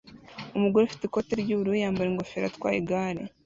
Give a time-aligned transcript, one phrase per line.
[0.57, 3.21] Umugore ufite ikoti ry'ubururu yambara ingofero atwaye igare